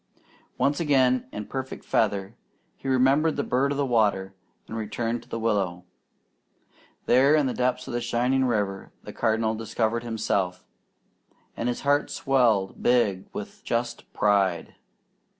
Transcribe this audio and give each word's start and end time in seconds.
Once 0.57 0.79
again 0.79 1.27
in 1.31 1.45
perfect 1.45 1.85
feather, 1.85 2.33
he 2.75 2.87
remembered 2.87 3.35
the 3.35 3.43
bird 3.43 3.71
of 3.71 3.77
the 3.77 3.85
water, 3.85 4.33
and 4.67 4.75
returned 4.75 5.21
to 5.21 5.29
the 5.29 5.37
willow. 5.37 5.83
There 7.05 7.35
in 7.35 7.45
the 7.45 7.53
depths 7.53 7.87
of 7.87 7.93
the 7.93 8.01
shining 8.01 8.45
river 8.45 8.91
the 9.03 9.13
Cardinal 9.13 9.53
discovered 9.53 10.01
himself, 10.01 10.65
and 11.55 11.69
his 11.69 11.81
heart 11.81 12.09
swelled 12.09 12.81
big 12.81 13.27
with 13.31 13.63
just 13.63 14.11
pride. 14.11 14.73